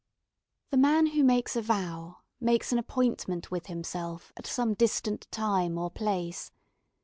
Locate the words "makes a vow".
1.23-2.21